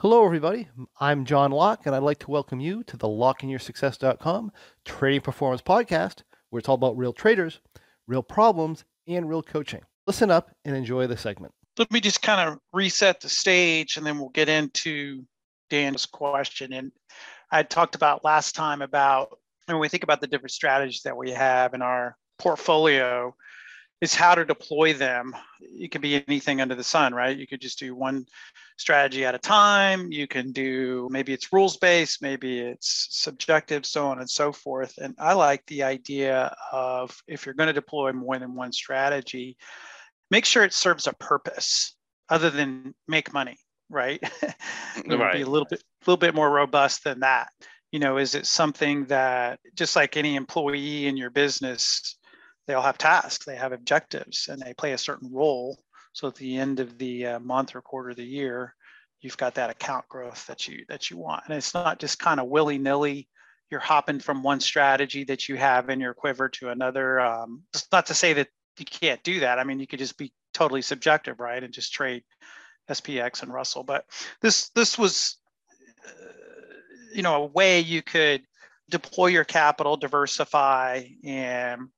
Hello, 0.00 0.24
everybody. 0.24 0.66
I'm 0.98 1.26
John 1.26 1.50
Locke, 1.50 1.82
and 1.84 1.94
I'd 1.94 2.02
like 2.02 2.20
to 2.20 2.30
welcome 2.30 2.58
you 2.58 2.82
to 2.84 2.96
the 2.96 3.06
LockeInYourSuccess.com 3.06 4.50
Trading 4.86 5.20
Performance 5.20 5.60
Podcast, 5.60 6.22
where 6.48 6.58
it's 6.58 6.70
all 6.70 6.76
about 6.76 6.96
real 6.96 7.12
traders, 7.12 7.60
real 8.06 8.22
problems, 8.22 8.86
and 9.06 9.28
real 9.28 9.42
coaching. 9.42 9.82
Listen 10.06 10.30
up 10.30 10.52
and 10.64 10.74
enjoy 10.74 11.06
the 11.06 11.18
segment. 11.18 11.52
Let 11.76 11.90
me 11.90 12.00
just 12.00 12.22
kind 12.22 12.48
of 12.48 12.58
reset 12.72 13.20
the 13.20 13.28
stage, 13.28 13.98
and 13.98 14.06
then 14.06 14.18
we'll 14.18 14.30
get 14.30 14.48
into 14.48 15.22
Dan's 15.68 16.06
question. 16.06 16.72
And 16.72 16.92
I 17.52 17.62
talked 17.62 17.94
about 17.94 18.24
last 18.24 18.54
time 18.54 18.80
about 18.80 19.36
when 19.66 19.80
we 19.80 19.90
think 19.90 20.02
about 20.02 20.22
the 20.22 20.28
different 20.28 20.52
strategies 20.52 21.02
that 21.02 21.18
we 21.18 21.30
have 21.32 21.74
in 21.74 21.82
our 21.82 22.16
portfolio 22.38 23.34
is 24.00 24.14
how 24.14 24.34
to 24.34 24.44
deploy 24.44 24.94
them. 24.94 25.34
It 25.60 25.90
can 25.90 26.00
be 26.00 26.24
anything 26.26 26.60
under 26.60 26.74
the 26.74 26.84
sun, 26.84 27.14
right? 27.14 27.36
You 27.36 27.46
could 27.46 27.60
just 27.60 27.78
do 27.78 27.94
one 27.94 28.24
strategy 28.78 29.26
at 29.26 29.34
a 29.34 29.38
time. 29.38 30.10
You 30.10 30.26
can 30.26 30.52
do 30.52 31.06
maybe 31.10 31.32
it's 31.32 31.52
rules 31.52 31.76
based, 31.76 32.22
maybe 32.22 32.60
it's 32.60 33.08
subjective, 33.10 33.84
so 33.84 34.06
on 34.06 34.18
and 34.18 34.28
so 34.28 34.52
forth. 34.52 34.96
And 34.98 35.14
I 35.18 35.34
like 35.34 35.64
the 35.66 35.82
idea 35.82 36.54
of 36.72 37.16
if 37.26 37.44
you're 37.44 37.54
going 37.54 37.66
to 37.66 37.74
deploy 37.74 38.12
more 38.12 38.38
than 38.38 38.54
one 38.54 38.72
strategy, 38.72 39.58
make 40.30 40.46
sure 40.46 40.64
it 40.64 40.72
serves 40.72 41.06
a 41.06 41.12
purpose 41.14 41.94
other 42.30 42.48
than 42.48 42.94
make 43.06 43.34
money, 43.34 43.58
right? 43.90 44.20
it 44.42 45.18
right. 45.18 45.34
be 45.34 45.42
a 45.42 45.46
little 45.46 45.66
bit, 45.68 45.80
a 45.80 46.10
little 46.10 46.16
bit 46.16 46.34
more 46.34 46.50
robust 46.50 47.04
than 47.04 47.20
that. 47.20 47.48
You 47.92 47.98
know, 47.98 48.16
is 48.16 48.34
it 48.34 48.46
something 48.46 49.06
that 49.06 49.58
just 49.74 49.96
like 49.96 50.16
any 50.16 50.36
employee 50.36 51.06
in 51.06 51.16
your 51.16 51.30
business, 51.30 52.16
they 52.70 52.74
all 52.74 52.82
have 52.82 52.98
tasks, 52.98 53.44
they 53.44 53.56
have 53.56 53.72
objectives, 53.72 54.46
and 54.46 54.62
they 54.62 54.72
play 54.72 54.92
a 54.92 54.98
certain 54.98 55.28
role. 55.32 55.76
So 56.12 56.28
at 56.28 56.36
the 56.36 56.56
end 56.56 56.78
of 56.78 56.98
the 56.98 57.26
uh, 57.26 57.40
month 57.40 57.74
or 57.74 57.82
quarter 57.82 58.10
of 58.10 58.16
the 58.16 58.22
year, 58.22 58.76
you've 59.20 59.36
got 59.36 59.56
that 59.56 59.70
account 59.70 60.08
growth 60.08 60.46
that 60.46 60.68
you 60.68 60.84
that 60.88 61.10
you 61.10 61.16
want, 61.16 61.42
and 61.46 61.56
it's 61.56 61.74
not 61.74 61.98
just 61.98 62.20
kind 62.20 62.38
of 62.38 62.46
willy 62.46 62.78
nilly. 62.78 63.28
You're 63.72 63.80
hopping 63.80 64.20
from 64.20 64.44
one 64.44 64.60
strategy 64.60 65.24
that 65.24 65.48
you 65.48 65.56
have 65.56 65.90
in 65.90 65.98
your 65.98 66.14
quiver 66.14 66.48
to 66.48 66.68
another. 66.68 67.18
Um, 67.18 67.62
it's 67.74 67.88
not 67.90 68.06
to 68.06 68.14
say 68.14 68.34
that 68.34 68.46
you 68.78 68.84
can't 68.84 69.22
do 69.24 69.40
that. 69.40 69.58
I 69.58 69.64
mean, 69.64 69.80
you 69.80 69.88
could 69.88 69.98
just 69.98 70.16
be 70.16 70.32
totally 70.54 70.82
subjective, 70.82 71.40
right, 71.40 71.64
and 71.64 71.74
just 71.74 71.92
trade 71.92 72.22
SPX 72.88 73.42
and 73.42 73.52
Russell. 73.52 73.82
But 73.82 74.04
this 74.42 74.68
this 74.76 74.96
was, 74.96 75.38
uh, 76.06 76.10
you 77.12 77.22
know, 77.22 77.42
a 77.42 77.46
way 77.46 77.80
you 77.80 78.00
could 78.00 78.42
deploy 78.88 79.26
your 79.26 79.44
capital, 79.44 79.96
diversify, 79.96 81.02
and 81.24 81.88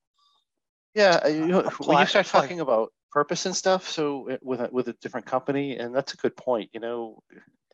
yeah, 0.95 1.27
you 1.27 1.47
know, 1.47 1.63
when 1.85 1.99
you 1.99 2.07
start 2.07 2.27
talking 2.27 2.61
about 2.61 2.93
purpose 3.11 3.47
and 3.47 3.57
stuff, 3.57 3.89
so 3.89 4.29
eh, 4.29 4.37
with 4.43 4.61
a, 4.61 4.69
with 4.73 4.89
a 4.89 4.95
different 4.95 5.27
company, 5.27 5.77
and 5.77 5.95
that's 5.95 6.15
a 6.15 6.17
good 6.17 6.37
point. 6.37 6.71
You 6.73 6.81
know, 6.81 7.23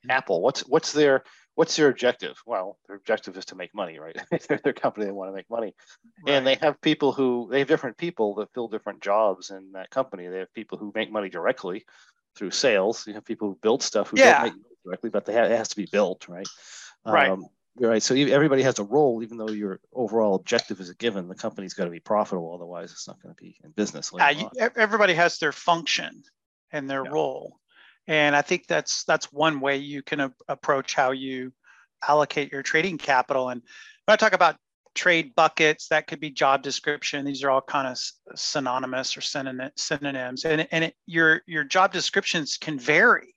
Apple, 0.08 0.42
what's 0.42 0.60
what's 0.60 0.92
their 0.92 1.25
what's 1.55 1.75
their 1.77 1.88
objective? 1.88 2.36
Well, 2.47 2.78
their 2.86 2.97
objective 2.97 3.36
is 3.36 3.47
to 3.47 3.56
make 3.56 3.75
money, 3.75 3.98
right? 3.98 4.16
they're 4.48 4.60
their 4.62 4.72
company; 4.72 5.06
they 5.06 5.12
want 5.12 5.30
to 5.30 5.34
make 5.34 5.50
money, 5.50 5.75
right. 6.27 6.34
and 6.34 6.47
they 6.47 6.56
have 6.56 6.80
people 6.80 7.12
who 7.12 7.48
they 7.50 7.60
have 7.60 7.69
different 7.69 7.97
people 7.97 8.34
that 8.36 8.52
fill 8.55 8.69
different 8.69 9.02
jobs 9.02 9.50
in 9.50 9.72
that 9.72 9.91
company. 9.91 10.28
They 10.28 10.38
have 10.38 10.53
people 10.55 10.78
who 10.78 10.92
make 10.94 11.10
money 11.10 11.28
directly 11.28 11.84
through 12.36 12.53
sales. 12.53 13.06
You 13.06 13.14
have 13.14 13.25
people 13.25 13.48
who 13.48 13.58
build 13.60 13.82
stuff 13.82 14.10
who 14.10 14.19
yeah. 14.19 14.32
don't 14.32 14.42
make 14.42 14.53
money 14.53 14.75
directly, 14.84 15.10
but 15.10 15.25
they 15.25 15.32
have, 15.32 15.50
it 15.50 15.56
has 15.56 15.69
to 15.69 15.77
be 15.77 15.88
built, 15.91 16.28
right? 16.28 16.47
Right. 17.05 17.30
Um, 17.30 17.47
right. 17.80 18.02
So 18.02 18.14
everybody 18.14 18.62
has 18.62 18.78
a 18.78 18.84
role, 18.84 19.22
even 19.22 19.38
though 19.38 19.50
your 19.50 19.80
overall 19.92 20.34
objective 20.34 20.80
is 20.80 20.90
a 20.90 20.94
given. 20.94 21.28
The 21.28 21.34
company's 21.34 21.74
got 21.74 21.84
to 21.84 21.90
be 21.90 22.00
profitable, 22.00 22.54
otherwise 22.54 22.92
it's 22.92 23.06
not 23.06 23.22
going 23.22 23.34
to 23.34 23.42
be 23.42 23.58
in 23.62 23.70
business. 23.70 24.10
Yeah, 24.16 24.30
you, 24.30 24.50
everybody 24.76 25.14
has 25.14 25.38
their 25.38 25.52
function 25.52 26.22
and 26.72 26.88
their 26.88 27.04
yeah. 27.04 27.10
role, 27.10 27.58
and 28.06 28.34
I 28.34 28.42
think 28.42 28.66
that's 28.66 29.04
that's 29.04 29.32
one 29.32 29.60
way 29.60 29.76
you 29.76 30.02
can 30.02 30.20
a- 30.20 30.34
approach 30.48 30.94
how 30.94 31.12
you 31.12 31.52
allocate 32.06 32.52
your 32.52 32.62
trading 32.62 32.98
capital. 32.98 33.48
And 33.48 33.62
when 34.04 34.12
I 34.12 34.16
talk 34.16 34.32
about 34.32 34.56
trade 34.94 35.34
buckets, 35.34 35.88
that 35.88 36.06
could 36.06 36.20
be 36.20 36.30
job 36.30 36.62
description. 36.62 37.24
These 37.24 37.44
are 37.44 37.50
all 37.50 37.62
kind 37.62 37.86
of 37.88 37.98
synonymous 38.38 39.16
or 39.16 39.20
synonyms, 39.20 40.44
and 40.44 40.69
and 40.70 40.84
it, 40.84 40.94
your 41.06 41.42
your 41.47 41.64
job 41.64 41.92
descriptions 41.92 42.56
can 42.56 42.78
vary, 42.78 43.34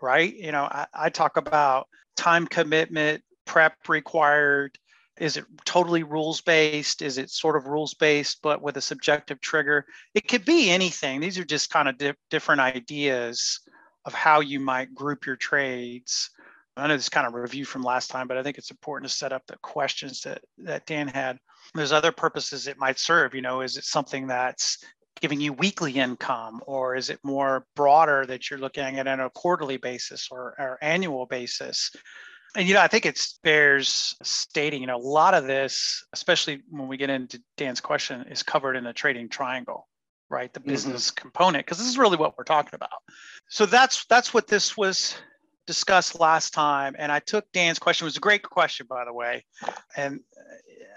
right? 0.00 0.34
You 0.34 0.52
know, 0.52 0.64
I, 0.64 0.86
I 0.94 1.08
talk 1.08 1.36
about 1.36 1.88
time 2.16 2.46
commitment 2.46 3.22
prep 3.44 3.88
required? 3.88 4.78
Is 5.18 5.36
it 5.36 5.44
totally 5.64 6.02
rules 6.02 6.40
based? 6.40 7.02
Is 7.02 7.18
it 7.18 7.30
sort 7.30 7.56
of 7.56 7.66
rules 7.66 7.94
based, 7.94 8.40
but 8.42 8.62
with 8.62 8.76
a 8.76 8.80
subjective 8.80 9.40
trigger? 9.40 9.84
It 10.14 10.26
could 10.26 10.44
be 10.44 10.70
anything. 10.70 11.20
These 11.20 11.38
are 11.38 11.44
just 11.44 11.70
kind 11.70 11.88
of 11.88 11.98
di- 11.98 12.14
different 12.30 12.60
ideas 12.60 13.60
of 14.04 14.14
how 14.14 14.40
you 14.40 14.58
might 14.58 14.94
group 14.94 15.26
your 15.26 15.36
trades. 15.36 16.30
I 16.76 16.86
know 16.86 16.96
this 16.96 17.10
kind 17.10 17.26
of 17.26 17.34
review 17.34 17.66
from 17.66 17.82
last 17.82 18.10
time, 18.10 18.26
but 18.26 18.38
I 18.38 18.42
think 18.42 18.56
it's 18.56 18.70
important 18.70 19.10
to 19.10 19.16
set 19.16 19.32
up 19.32 19.46
the 19.46 19.58
questions 19.58 20.22
that, 20.22 20.42
that 20.58 20.86
Dan 20.86 21.08
had. 21.08 21.38
There's 21.74 21.92
other 21.92 22.12
purposes 22.12 22.66
it 22.66 22.78
might 22.78 22.98
serve. 22.98 23.34
You 23.34 23.42
know, 23.42 23.60
is 23.60 23.76
it 23.76 23.84
something 23.84 24.26
that's 24.26 24.78
giving 25.20 25.40
you 25.40 25.52
weekly 25.52 25.92
income, 25.92 26.62
or 26.66 26.96
is 26.96 27.10
it 27.10 27.20
more 27.22 27.66
broader 27.76 28.26
that 28.26 28.50
you're 28.50 28.58
looking 28.58 28.98
at 28.98 29.06
on 29.06 29.20
a 29.20 29.30
quarterly 29.30 29.76
basis 29.76 30.28
or, 30.30 30.54
or 30.58 30.78
annual 30.82 31.26
basis? 31.26 31.94
And 32.54 32.68
you 32.68 32.74
know, 32.74 32.80
I 32.80 32.88
think 32.88 33.06
it 33.06 33.26
bears 33.42 34.14
stating, 34.22 34.80
you 34.80 34.86
know, 34.86 34.96
a 34.96 34.98
lot 34.98 35.34
of 35.34 35.46
this, 35.46 36.04
especially 36.12 36.62
when 36.70 36.88
we 36.88 36.96
get 36.96 37.10
into 37.10 37.42
Dan's 37.56 37.80
question, 37.80 38.22
is 38.30 38.42
covered 38.42 38.76
in 38.76 38.84
the 38.84 38.92
trading 38.92 39.28
triangle, 39.28 39.88
right? 40.28 40.52
The 40.52 40.60
mm-hmm. 40.60 40.68
business 40.68 41.10
mm-hmm. 41.10 41.22
component, 41.22 41.64
because 41.64 41.78
this 41.78 41.88
is 41.88 41.98
really 41.98 42.18
what 42.18 42.36
we're 42.36 42.44
talking 42.44 42.74
about. 42.74 42.90
So 43.48 43.66
that's 43.66 44.04
that's 44.06 44.34
what 44.34 44.48
this 44.48 44.76
was 44.76 45.14
discussed 45.66 46.18
last 46.18 46.52
time. 46.52 46.94
And 46.98 47.10
I 47.10 47.20
took 47.20 47.50
Dan's 47.52 47.78
question, 47.78 48.04
it 48.04 48.08
was 48.08 48.16
a 48.16 48.20
great 48.20 48.42
question, 48.42 48.86
by 48.88 49.04
the 49.04 49.12
way. 49.12 49.44
And 49.96 50.20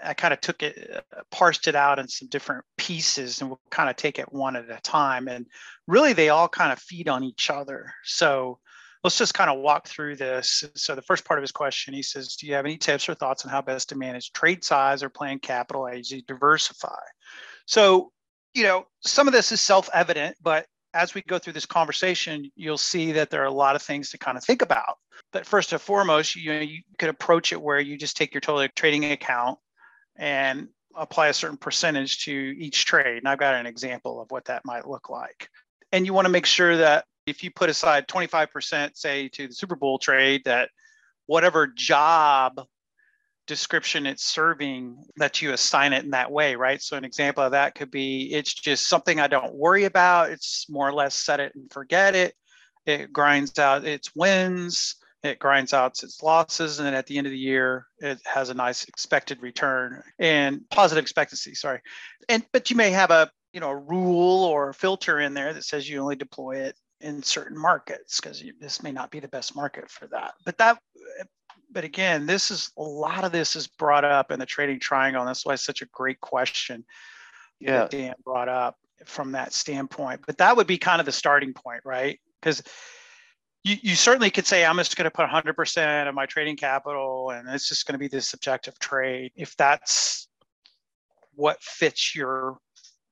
I 0.04 0.14
kind 0.14 0.34
of 0.34 0.40
took 0.40 0.62
it, 0.62 1.04
uh, 1.16 1.22
parsed 1.30 1.68
it 1.68 1.74
out 1.74 1.98
in 1.98 2.08
some 2.08 2.28
different 2.28 2.64
pieces, 2.76 3.40
and 3.40 3.48
we'll 3.48 3.60
kind 3.70 3.88
of 3.88 3.96
take 3.96 4.18
it 4.18 4.32
one 4.32 4.56
at 4.56 4.70
a 4.70 4.80
time. 4.82 5.28
And 5.28 5.46
really, 5.86 6.12
they 6.12 6.28
all 6.28 6.48
kind 6.48 6.72
of 6.72 6.78
feed 6.78 7.08
on 7.08 7.24
each 7.24 7.50
other. 7.50 7.92
So 8.04 8.58
let's 9.06 9.18
just 9.18 9.34
kind 9.34 9.48
of 9.48 9.60
walk 9.60 9.86
through 9.86 10.16
this. 10.16 10.64
So 10.74 10.96
the 10.96 11.02
first 11.02 11.24
part 11.24 11.38
of 11.38 11.42
his 11.42 11.52
question, 11.52 11.94
he 11.94 12.02
says, 12.02 12.34
do 12.34 12.48
you 12.48 12.54
have 12.54 12.64
any 12.64 12.76
tips 12.76 13.08
or 13.08 13.14
thoughts 13.14 13.44
on 13.44 13.52
how 13.52 13.62
best 13.62 13.88
to 13.90 13.96
manage 13.96 14.32
trade 14.32 14.64
size 14.64 15.00
or 15.04 15.08
plan 15.08 15.38
capital 15.38 15.86
as 15.86 16.10
you 16.10 16.22
diversify? 16.22 16.98
So, 17.66 18.10
you 18.52 18.64
know, 18.64 18.86
some 19.02 19.28
of 19.28 19.32
this 19.32 19.52
is 19.52 19.60
self-evident, 19.60 20.38
but 20.42 20.66
as 20.92 21.14
we 21.14 21.22
go 21.22 21.38
through 21.38 21.52
this 21.52 21.66
conversation, 21.66 22.50
you'll 22.56 22.78
see 22.78 23.12
that 23.12 23.30
there 23.30 23.42
are 23.42 23.46
a 23.46 23.52
lot 23.52 23.76
of 23.76 23.82
things 23.82 24.10
to 24.10 24.18
kind 24.18 24.36
of 24.36 24.42
think 24.42 24.60
about. 24.60 24.96
But 25.32 25.46
first 25.46 25.72
and 25.72 25.80
foremost, 25.80 26.34
you 26.34 26.52
know, 26.52 26.58
you 26.58 26.82
could 26.98 27.10
approach 27.10 27.52
it 27.52 27.62
where 27.62 27.78
you 27.78 27.96
just 27.96 28.16
take 28.16 28.34
your 28.34 28.40
total 28.40 28.66
trading 28.74 29.04
account 29.12 29.56
and 30.16 30.66
apply 30.96 31.28
a 31.28 31.32
certain 31.32 31.58
percentage 31.58 32.24
to 32.24 32.32
each 32.32 32.86
trade. 32.86 33.18
And 33.18 33.28
I've 33.28 33.38
got 33.38 33.54
an 33.54 33.66
example 33.66 34.20
of 34.20 34.32
what 34.32 34.46
that 34.46 34.64
might 34.64 34.88
look 34.88 35.10
like. 35.10 35.48
And 35.96 36.04
you 36.04 36.12
want 36.12 36.26
to 36.26 36.30
make 36.30 36.44
sure 36.44 36.76
that 36.76 37.06
if 37.26 37.42
you 37.42 37.50
put 37.50 37.70
aside 37.70 38.06
25%, 38.06 38.94
say 38.98 39.28
to 39.28 39.48
the 39.48 39.54
Super 39.54 39.76
Bowl 39.76 39.98
trade, 39.98 40.42
that 40.44 40.68
whatever 41.24 41.66
job 41.66 42.60
description 43.46 44.04
it's 44.04 44.22
serving 44.22 45.02
that 45.16 45.40
you 45.40 45.54
assign 45.54 45.94
it 45.94 46.04
in 46.04 46.10
that 46.10 46.30
way, 46.30 46.54
right? 46.54 46.82
So 46.82 46.98
an 46.98 47.04
example 47.06 47.42
of 47.44 47.52
that 47.52 47.74
could 47.74 47.90
be 47.90 48.30
it's 48.30 48.52
just 48.52 48.90
something 48.90 49.18
I 49.18 49.26
don't 49.26 49.54
worry 49.54 49.84
about. 49.84 50.28
It's 50.28 50.66
more 50.68 50.86
or 50.86 50.92
less 50.92 51.14
set 51.14 51.40
it 51.40 51.54
and 51.54 51.72
forget 51.72 52.14
it. 52.14 52.34
It 52.84 53.10
grinds 53.10 53.58
out 53.58 53.86
its 53.86 54.14
wins, 54.14 54.96
it 55.22 55.38
grinds 55.38 55.72
out 55.72 56.02
its 56.02 56.22
losses, 56.22 56.78
and 56.78 56.86
then 56.86 56.92
at 56.92 57.06
the 57.06 57.16
end 57.16 57.26
of 57.26 57.30
the 57.30 57.38
year, 57.38 57.86
it 58.00 58.20
has 58.26 58.50
a 58.50 58.54
nice 58.54 58.84
expected 58.84 59.40
return 59.40 60.02
and 60.18 60.60
positive 60.70 61.00
expectancy. 61.00 61.54
Sorry, 61.54 61.80
and 62.28 62.44
but 62.52 62.68
you 62.68 62.76
may 62.76 62.90
have 62.90 63.10
a 63.10 63.30
you 63.56 63.60
know 63.60 63.70
a 63.70 63.76
rule 63.76 64.44
or 64.44 64.68
a 64.68 64.74
filter 64.74 65.20
in 65.20 65.32
there 65.32 65.54
that 65.54 65.64
says 65.64 65.88
you 65.88 65.98
only 65.98 66.14
deploy 66.14 66.56
it 66.56 66.76
in 67.00 67.22
certain 67.22 67.56
markets 67.56 68.20
because 68.20 68.44
this 68.60 68.82
may 68.82 68.92
not 68.92 69.10
be 69.10 69.18
the 69.18 69.28
best 69.28 69.56
market 69.56 69.90
for 69.90 70.06
that. 70.08 70.34
But 70.44 70.58
that, 70.58 70.78
but 71.72 71.82
again, 71.82 72.26
this 72.26 72.50
is 72.50 72.70
a 72.76 72.82
lot 72.82 73.24
of 73.24 73.32
this 73.32 73.56
is 73.56 73.66
brought 73.66 74.04
up 74.04 74.30
in 74.30 74.38
the 74.38 74.44
trading 74.44 74.78
triangle, 74.78 75.22
and 75.22 75.28
that's 75.28 75.46
why 75.46 75.54
it's 75.54 75.64
such 75.64 75.80
a 75.80 75.86
great 75.86 76.20
question. 76.20 76.84
Yeah, 77.58 77.78
that 77.78 77.90
Dan 77.90 78.14
brought 78.22 78.50
up 78.50 78.76
from 79.06 79.32
that 79.32 79.54
standpoint. 79.54 80.20
But 80.26 80.36
that 80.36 80.54
would 80.54 80.66
be 80.66 80.76
kind 80.76 81.00
of 81.00 81.06
the 81.06 81.12
starting 81.12 81.54
point, 81.54 81.80
right? 81.82 82.20
Because 82.42 82.62
you, 83.64 83.76
you 83.80 83.94
certainly 83.94 84.28
could 84.28 84.46
say 84.46 84.66
I'm 84.66 84.76
just 84.76 84.98
going 84.98 85.04
to 85.04 85.10
put 85.10 85.26
100% 85.26 86.06
of 86.06 86.14
my 86.14 86.26
trading 86.26 86.56
capital, 86.56 87.30
and 87.30 87.48
it's 87.48 87.70
just 87.70 87.86
going 87.86 87.94
to 87.94 87.98
be 87.98 88.08
this 88.08 88.28
subjective 88.28 88.78
trade. 88.78 89.32
If 89.34 89.56
that's 89.56 90.28
what 91.34 91.62
fits 91.62 92.14
your 92.14 92.58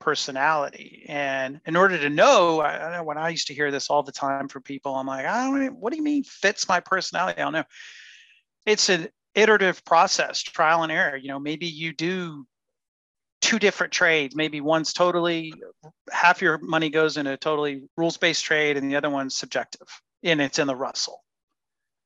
personality. 0.00 1.04
And 1.08 1.60
in 1.66 1.76
order 1.76 1.98
to 1.98 2.10
know, 2.10 2.60
I, 2.60 2.88
I, 2.88 2.96
know 2.96 3.04
when 3.04 3.18
I 3.18 3.30
used 3.30 3.46
to 3.48 3.54
hear 3.54 3.70
this 3.70 3.90
all 3.90 4.02
the 4.02 4.12
time 4.12 4.48
from 4.48 4.62
people, 4.62 4.94
I'm 4.94 5.06
like, 5.06 5.26
I 5.26 5.44
don't. 5.44 5.76
What 5.76 5.92
do 5.92 5.96
you 5.96 6.04
mean 6.04 6.24
fits 6.24 6.68
my 6.68 6.80
personality? 6.80 7.40
I 7.40 7.44
don't 7.44 7.52
know. 7.52 7.64
It's 8.66 8.88
an 8.88 9.08
iterative 9.34 9.84
process, 9.84 10.42
trial 10.42 10.82
and 10.82 10.92
error. 10.92 11.16
You 11.16 11.28
know, 11.28 11.38
maybe 11.38 11.66
you 11.66 11.92
do 11.92 12.46
two 13.40 13.58
different 13.58 13.92
trades. 13.92 14.34
Maybe 14.34 14.60
one's 14.60 14.92
totally 14.92 15.52
half 16.10 16.40
your 16.40 16.58
money 16.58 16.88
goes 16.88 17.16
in 17.16 17.26
a 17.26 17.36
totally 17.36 17.82
rules 17.96 18.16
based 18.16 18.44
trade, 18.44 18.76
and 18.76 18.90
the 18.90 18.96
other 18.96 19.10
one's 19.10 19.36
subjective, 19.36 19.86
and 20.22 20.40
it's 20.40 20.58
in 20.58 20.66
the 20.66 20.76
Russell. 20.76 21.22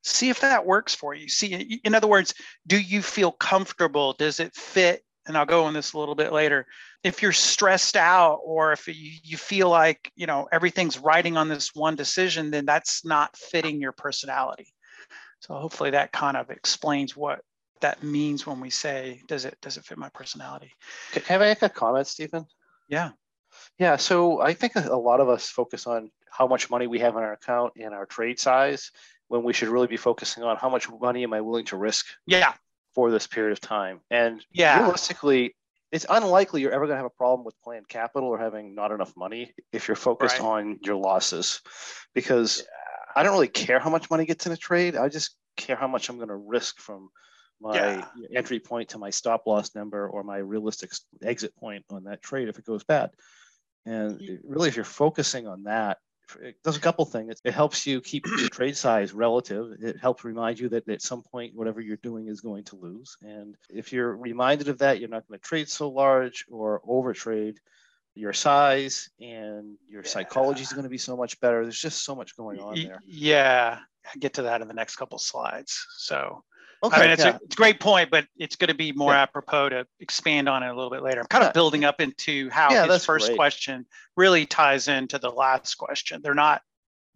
see 0.02 0.30
if 0.30 0.40
that 0.40 0.66
works 0.66 0.94
for 0.94 1.14
you. 1.14 1.28
See, 1.28 1.80
in 1.84 1.94
other 1.94 2.06
words, 2.06 2.34
do 2.66 2.78
you 2.78 3.02
feel 3.02 3.32
comfortable? 3.32 4.14
Does 4.14 4.40
it 4.40 4.54
fit? 4.54 5.04
And 5.26 5.36
I'll 5.36 5.46
go 5.46 5.64
on 5.64 5.74
this 5.74 5.92
a 5.92 5.98
little 5.98 6.14
bit 6.14 6.32
later. 6.32 6.66
If 7.04 7.22
you're 7.22 7.32
stressed 7.32 7.96
out 7.96 8.40
or 8.44 8.72
if 8.72 8.88
you, 8.88 8.94
you 9.22 9.36
feel 9.36 9.68
like, 9.68 10.10
you 10.16 10.26
know, 10.26 10.48
everything's 10.50 10.98
riding 10.98 11.36
on 11.36 11.48
this 11.48 11.74
one 11.74 11.96
decision, 11.96 12.50
then 12.50 12.66
that's 12.66 13.04
not 13.04 13.36
fitting 13.36 13.80
your 13.80 13.92
personality. 13.92 14.72
So 15.40 15.54
hopefully 15.54 15.90
that 15.90 16.12
kind 16.12 16.36
of 16.36 16.50
explains 16.50 17.16
what 17.16 17.40
that 17.80 18.02
means 18.02 18.46
when 18.46 18.60
we 18.60 18.70
say, 18.70 19.22
does 19.28 19.44
it 19.44 19.56
does 19.62 19.76
it 19.76 19.84
fit 19.84 19.98
my 19.98 20.08
personality? 20.08 20.72
Can 21.12 21.22
I 21.30 21.38
make 21.38 21.62
a 21.62 21.68
comment, 21.68 22.06
Stephen? 22.08 22.44
Yeah. 22.88 23.10
Yeah. 23.78 23.96
So 23.96 24.40
I 24.40 24.54
think 24.54 24.74
a 24.74 24.96
lot 24.96 25.20
of 25.20 25.28
us 25.28 25.48
focus 25.48 25.86
on 25.86 26.10
how 26.30 26.46
much 26.46 26.70
money 26.70 26.86
we 26.86 26.98
have 26.98 27.16
in 27.16 27.22
our 27.22 27.32
account 27.32 27.74
and 27.76 27.94
our 27.94 28.06
trade 28.06 28.40
size 28.40 28.90
when 29.28 29.42
we 29.42 29.52
should 29.52 29.68
really 29.68 29.86
be 29.86 29.96
focusing 29.96 30.42
on 30.42 30.56
how 30.56 30.68
much 30.68 30.88
money 30.90 31.22
am 31.22 31.32
I 31.32 31.40
willing 31.40 31.66
to 31.66 31.76
risk 31.76 32.06
yeah. 32.26 32.54
for 32.94 33.10
this 33.10 33.26
period 33.26 33.52
of 33.52 33.60
time. 33.60 34.00
And 34.10 34.44
yeah. 34.52 34.80
realistically, 34.80 35.54
it's 35.90 36.06
unlikely 36.08 36.60
you're 36.60 36.72
ever 36.72 36.86
going 36.86 36.96
to 36.96 37.02
have 37.02 37.06
a 37.06 37.10
problem 37.10 37.44
with 37.44 37.54
planned 37.62 37.88
capital 37.88 38.28
or 38.28 38.38
having 38.38 38.74
not 38.74 38.92
enough 38.92 39.12
money 39.16 39.54
if 39.72 39.88
you're 39.88 39.96
focused 39.96 40.40
right. 40.40 40.46
on 40.46 40.78
your 40.82 40.96
losses 40.96 41.60
because 42.14 42.58
yeah. 42.58 42.64
I 43.16 43.22
don't 43.22 43.32
really 43.32 43.48
care 43.48 43.78
how 43.78 43.90
much 43.90 44.10
money 44.10 44.26
gets 44.26 44.46
in 44.46 44.52
a 44.52 44.56
trade. 44.56 44.96
I 44.96 45.08
just 45.08 45.36
care 45.56 45.76
how 45.76 45.88
much 45.88 46.08
I'm 46.08 46.16
going 46.16 46.28
to 46.28 46.36
risk 46.36 46.78
from 46.78 47.08
my 47.60 47.74
yeah. 47.74 48.04
entry 48.36 48.60
point 48.60 48.90
to 48.90 48.98
my 48.98 49.10
stop 49.10 49.46
loss 49.46 49.74
number 49.74 50.08
or 50.08 50.22
my 50.22 50.36
realistic 50.36 50.92
exit 51.22 51.56
point 51.56 51.84
on 51.90 52.04
that 52.04 52.22
trade 52.22 52.48
if 52.48 52.58
it 52.58 52.64
goes 52.64 52.84
bad. 52.84 53.10
And 53.86 54.20
mm-hmm. 54.20 54.34
really, 54.44 54.68
if 54.68 54.76
you're 54.76 54.84
focusing 54.84 55.46
on 55.46 55.64
that, 55.64 55.98
it 56.40 56.56
does 56.62 56.76
a 56.76 56.80
couple 56.80 57.04
things. 57.04 57.40
It 57.44 57.54
helps 57.54 57.86
you 57.86 58.00
keep 58.00 58.26
your 58.26 58.48
trade 58.50 58.76
size 58.76 59.12
relative. 59.12 59.72
It 59.80 59.98
helps 59.98 60.24
remind 60.24 60.58
you 60.58 60.68
that 60.70 60.88
at 60.88 61.02
some 61.02 61.22
point, 61.22 61.54
whatever 61.54 61.80
you're 61.80 61.96
doing 61.98 62.28
is 62.28 62.40
going 62.40 62.64
to 62.64 62.76
lose. 62.76 63.16
And 63.22 63.56
if 63.70 63.92
you're 63.92 64.16
reminded 64.16 64.68
of 64.68 64.78
that, 64.78 65.00
you're 65.00 65.08
not 65.08 65.26
going 65.28 65.38
to 65.38 65.44
trade 65.44 65.68
so 65.68 65.88
large 65.88 66.46
or 66.50 66.80
overtrade 66.88 67.56
your 68.14 68.32
size 68.32 69.10
and 69.20 69.76
your 69.88 70.02
yeah. 70.02 70.08
psychology 70.08 70.62
is 70.62 70.72
going 70.72 70.84
to 70.84 70.90
be 70.90 70.98
so 70.98 71.16
much 71.16 71.38
better. 71.40 71.62
There's 71.62 71.80
just 71.80 72.04
so 72.04 72.14
much 72.14 72.36
going 72.36 72.58
on 72.58 72.74
there. 72.74 73.00
Yeah. 73.06 73.78
I 74.04 74.18
get 74.18 74.34
to 74.34 74.42
that 74.42 74.60
in 74.60 74.68
the 74.68 74.74
next 74.74 74.96
couple 74.96 75.18
slides. 75.18 75.86
So 75.98 76.42
Okay, 76.82 76.96
I 76.96 77.00
mean, 77.02 77.10
it's, 77.10 77.24
yeah. 77.24 77.32
a, 77.32 77.40
it's, 77.42 77.54
a, 77.54 77.56
great 77.56 77.80
point, 77.80 78.10
but 78.10 78.26
it's 78.36 78.54
going 78.54 78.68
to 78.68 78.74
be 78.74 78.92
more 78.92 79.12
yeah. 79.12 79.22
apropos 79.22 79.70
to 79.70 79.86
expand 79.98 80.48
on 80.48 80.62
it 80.62 80.68
a 80.68 80.74
little 80.74 80.90
bit 80.90 81.02
later. 81.02 81.20
I'm 81.20 81.26
kind 81.26 81.44
of 81.44 81.52
building 81.52 81.84
up 81.84 82.00
into 82.00 82.48
how 82.50 82.70
yeah, 82.70 82.86
his 82.86 83.04
first 83.04 83.26
great. 83.26 83.36
question 83.36 83.86
really 84.16 84.46
ties 84.46 84.86
into 84.86 85.18
the 85.18 85.30
last 85.30 85.74
question. 85.74 86.20
They're 86.22 86.34
not 86.34 86.62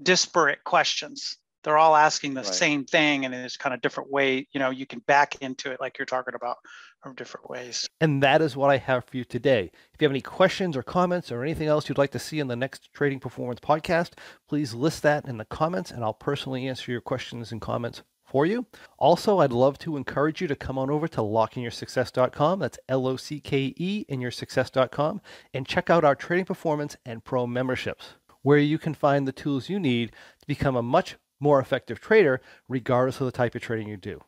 disparate 0.02 0.64
questions. 0.64 1.36
They're 1.62 1.78
all 1.78 1.94
asking 1.94 2.34
the 2.34 2.42
right. 2.42 2.54
same 2.54 2.84
thing, 2.84 3.24
and 3.24 3.32
it's 3.32 3.56
kind 3.56 3.72
of 3.72 3.80
different 3.80 4.10
way. 4.10 4.48
You 4.52 4.58
know, 4.58 4.70
you 4.70 4.84
can 4.84 4.98
back 5.00 5.36
into 5.36 5.70
it 5.70 5.80
like 5.80 5.96
you're 5.96 6.06
talking 6.06 6.34
about 6.34 6.56
from 7.00 7.14
different 7.14 7.48
ways. 7.48 7.88
And 8.00 8.20
that 8.22 8.42
is 8.42 8.56
what 8.56 8.70
I 8.70 8.78
have 8.78 9.04
for 9.04 9.16
you 9.16 9.24
today. 9.24 9.70
If 9.94 10.00
you 10.00 10.06
have 10.06 10.12
any 10.12 10.20
questions 10.20 10.76
or 10.76 10.82
comments 10.82 11.30
or 11.30 11.44
anything 11.44 11.68
else 11.68 11.88
you'd 11.88 11.98
like 11.98 12.10
to 12.12 12.18
see 12.18 12.40
in 12.40 12.48
the 12.48 12.56
next 12.56 12.92
Trading 12.92 13.20
Performance 13.20 13.60
podcast, 13.60 14.12
please 14.48 14.74
list 14.74 15.04
that 15.04 15.26
in 15.26 15.36
the 15.36 15.44
comments, 15.44 15.92
and 15.92 16.02
I'll 16.02 16.14
personally 16.14 16.66
answer 16.66 16.90
your 16.90 17.00
questions 17.00 17.52
and 17.52 17.60
comments 17.60 18.02
for 18.32 18.46
you. 18.46 18.64
Also, 18.98 19.38
I'd 19.38 19.52
love 19.52 19.78
to 19.80 19.98
encourage 19.98 20.40
you 20.40 20.48
to 20.48 20.56
come 20.56 20.78
on 20.78 20.90
over 20.90 21.06
to 21.06 21.20
lockeinyoursuccess.com. 21.20 22.58
That's 22.58 22.78
L 22.88 23.06
O 23.06 23.16
C 23.16 23.40
K 23.40 23.74
E 23.76 24.06
in 24.08 24.22
your 24.22 24.30
success.com 24.30 25.20
and 25.52 25.66
check 25.66 25.90
out 25.90 26.02
our 26.02 26.14
trading 26.14 26.46
performance 26.46 26.96
and 27.04 27.22
pro 27.22 27.46
memberships, 27.46 28.14
where 28.40 28.58
you 28.58 28.78
can 28.78 28.94
find 28.94 29.28
the 29.28 29.32
tools 29.32 29.68
you 29.68 29.78
need 29.78 30.12
to 30.40 30.46
become 30.46 30.74
a 30.74 30.82
much 30.82 31.16
more 31.38 31.60
effective 31.60 32.00
trader, 32.00 32.40
regardless 32.68 33.20
of 33.20 33.26
the 33.26 33.32
type 33.32 33.54
of 33.54 33.60
trading 33.60 33.88
you 33.88 33.98
do. 33.98 34.22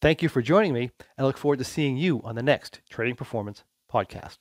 Thank 0.00 0.22
you 0.22 0.30
for 0.30 0.40
joining 0.40 0.72
me. 0.72 0.92
I 1.18 1.24
look 1.24 1.36
forward 1.36 1.58
to 1.58 1.64
seeing 1.64 1.98
you 1.98 2.22
on 2.24 2.36
the 2.36 2.42
next 2.42 2.80
Trading 2.88 3.16
Performance 3.16 3.64
podcast. 3.92 4.38